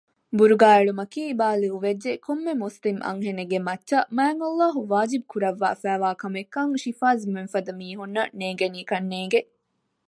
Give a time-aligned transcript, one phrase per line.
[0.37, 9.39] ބުރުގާ އެޅުމަކީ ބާލިޣުވެއްޖެ ކޮންމެ މުސްލިމް އަންހެނެއްގެ މައްޗަށް މާތްﷲ ވާޖިބު ކުރައްވާފައިވާ ކަމެއްކަން ޝިފްޒާމެންފަދަ މީހުންނަށް ނޭނގެނީކަންނޭނގެ